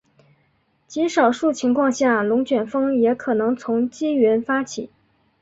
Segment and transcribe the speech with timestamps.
[0.87, 4.89] 极少数情况下龙卷风也可能从积云发起。